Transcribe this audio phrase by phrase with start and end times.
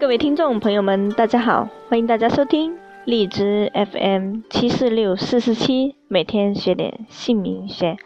[0.00, 7.96] 各位听众朋友们，大家好，欢迎大家收听荔枝 FM 七四六四四七，每天学点姓名学，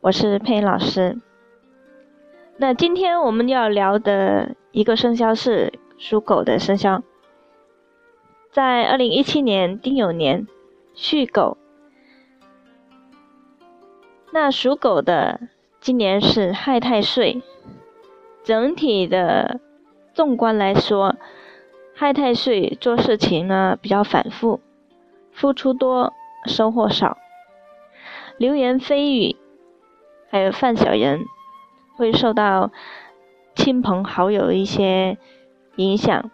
[0.00, 1.16] 我是佩老师。
[2.56, 7.04] 那今天我们要聊的一个生肖是属狗的生肖，
[8.50, 10.48] 在二零一七年丁酉年
[10.94, 11.56] 戌狗。
[14.32, 15.42] 那属狗的
[15.80, 17.40] 今年是亥太岁，
[18.42, 19.60] 整体的。
[20.18, 21.14] 纵观来说，
[21.94, 24.60] 亥太岁做事情呢比较反复，
[25.30, 26.12] 付出多，
[26.44, 27.16] 收获少，
[28.36, 29.36] 流言蜚语，
[30.28, 31.20] 还有犯小人，
[31.96, 32.72] 会受到
[33.54, 35.18] 亲朋好友一些
[35.76, 36.32] 影响，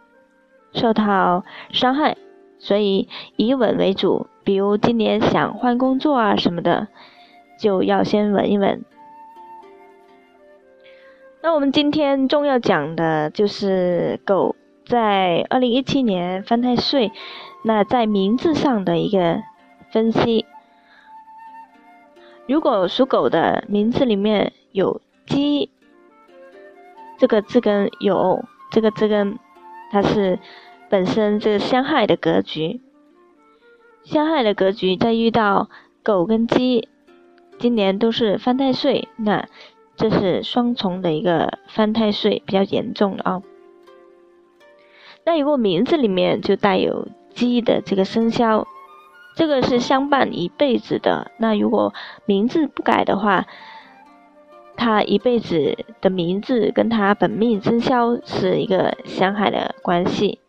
[0.72, 2.16] 受到伤害，
[2.58, 4.28] 所以以稳为主。
[4.44, 6.88] 比如今年想换工作啊什么的，
[7.60, 8.82] 就要先稳一稳。
[11.44, 14.56] 那我们今天重要讲的就是狗
[14.86, 17.12] 在二零一七年犯太岁，
[17.62, 19.42] 那在名字上的一个
[19.92, 20.46] 分析。
[22.48, 25.68] 如果属狗的名字里面有“鸡”
[27.20, 29.38] 这个字根，有这个字根，
[29.92, 30.38] 它是
[30.88, 32.80] 本身这个相害的格局，
[34.02, 35.68] 相害的格局，在遇到
[36.02, 36.88] 狗跟鸡，
[37.58, 39.46] 今年都是犯太岁，那。
[39.96, 43.42] 这是双重的一个犯太岁，比较严重的啊。
[45.24, 48.66] 那如果名字里面就带有鸡的这个生肖，
[49.36, 51.30] 这个是相伴一辈子的。
[51.38, 51.94] 那如果
[52.26, 53.46] 名字不改的话，
[54.76, 60.40] 他一辈子的名字跟他本命生肖是一个相害的关系。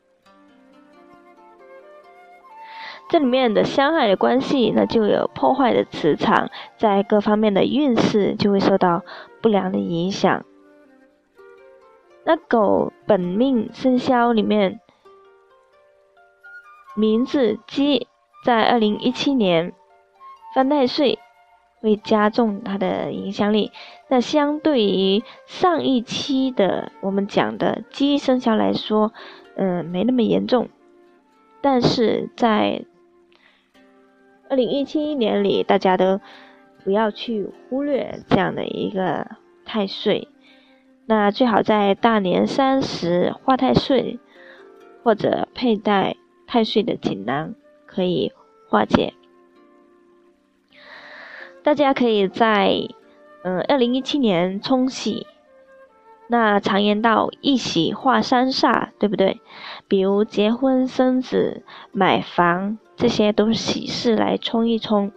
[3.08, 9.04] 这里面的相害的关系，那就有破坏的磁场，在各方面的运势就会受到
[9.42, 10.44] 不良的影响。
[12.24, 14.80] 那狗本命生肖里面，
[16.96, 18.08] 名字鸡，
[18.44, 19.74] 在二零一七年
[20.56, 21.20] 犯太岁，
[21.82, 23.72] 会加重它的影响力。
[24.08, 29.14] 那相对于上一期的我们讲的鸡生肖来说，
[29.56, 30.70] 嗯，没那么严重，
[31.62, 32.84] 但是在
[34.50, 36.20] 二零一七年里，大家都
[36.84, 39.28] 不要去忽略这样的一个
[39.66, 40.28] 太岁，
[41.06, 44.20] 那最好在大年三十化太岁，
[45.04, 47.56] 或者佩戴太岁的锦囊，
[47.86, 48.32] 可以
[48.70, 49.14] 化解。
[51.64, 52.88] 大家可以在
[53.44, 55.26] 嗯二零一七年冲喜。
[56.28, 59.42] 那常言道一喜化三煞，对不对？
[59.88, 65.12] 比如结婚、生子、买房，这些都是喜事来冲一冲。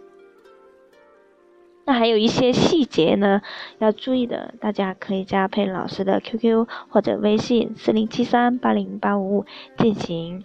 [1.84, 3.40] 那还有一些细节呢，
[3.78, 9.46] 要注意的，大家可以加佩老师的 QQ 或者微信四零七三八零八五五
[9.78, 10.44] 进行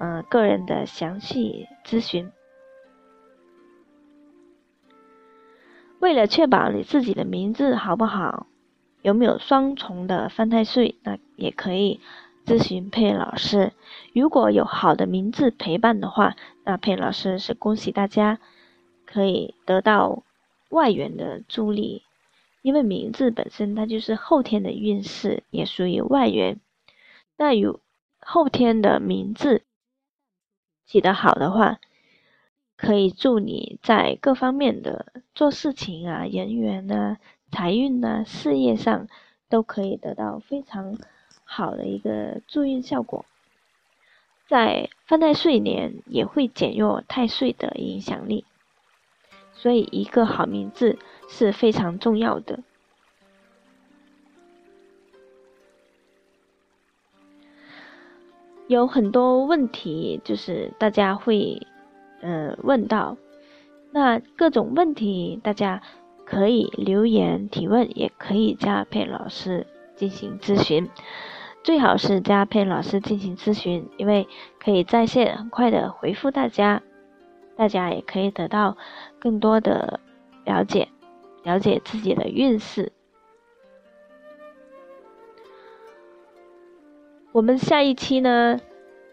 [0.00, 2.30] 嗯个人的详细咨询。
[5.98, 8.46] 为了确保你自己的名字好不好？
[9.00, 10.96] 有没有双重的犯太岁？
[11.04, 12.00] 那也可以
[12.44, 13.72] 咨询佩老师。
[14.14, 18.38] 如果有好的名字陪伴的话，那佩老师是恭喜大家
[19.06, 20.22] 可以得到
[20.70, 22.02] 外援的助力，
[22.62, 26.58] 因为名字本身它就是后天的运势，也属于外援。
[27.36, 27.80] 那有
[28.20, 29.62] 后天的名字
[30.86, 31.78] 起得好的话，
[32.76, 37.18] 可以助你在各方面的做事情啊、人缘啊。
[37.50, 39.08] 财运啊，事业上
[39.50, 40.96] 都可以得到非常
[41.54, 43.26] 好的一个助运效果，
[44.48, 48.46] 在犯太岁年也会减弱太岁的影响力，
[49.52, 50.98] 所以一个好名字
[51.28, 52.60] 是非常重要的。
[58.66, 61.66] 有很多问题就是大家会
[62.22, 63.18] 嗯问到，
[63.90, 65.82] 那各种问题大家。
[66.24, 69.66] 可以留言提问，也可以加佩老师
[69.96, 70.88] 进行咨询，
[71.62, 74.26] 最好是加佩老师进行咨询，因为
[74.58, 76.82] 可以在线很快的回复大家，
[77.56, 78.76] 大家也可以得到
[79.20, 80.00] 更多的
[80.44, 80.88] 了解，
[81.44, 82.92] 了解自己的运势。
[87.30, 88.58] 我们下一期呢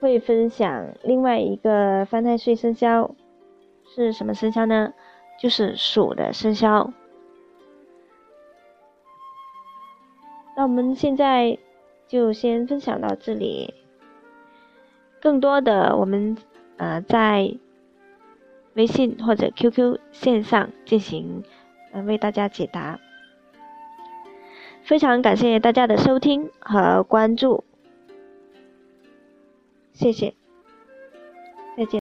[0.01, 3.15] 会分享另外一个犯太岁生肖
[3.95, 4.91] 是什么生肖呢？
[5.39, 6.91] 就是鼠的生肖。
[10.57, 11.57] 那我们现在
[12.09, 13.75] 就先分享到这里，
[15.21, 16.35] 更多的我们
[16.77, 17.55] 呃在
[18.73, 21.43] 微信或者 QQ 线上进行
[21.91, 22.99] 呃为大家解答。
[24.81, 27.63] 非常感谢大家的收听和关注。
[29.93, 30.38] 谢谢。